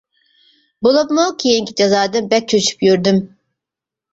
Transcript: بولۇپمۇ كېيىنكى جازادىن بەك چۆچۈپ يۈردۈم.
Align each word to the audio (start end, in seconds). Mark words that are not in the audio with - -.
بولۇپمۇ 0.87 1.25
كېيىنكى 1.45 1.75
جازادىن 1.83 2.33
بەك 2.33 2.49
چۆچۈپ 2.55 2.85
يۈردۈم. 2.89 3.21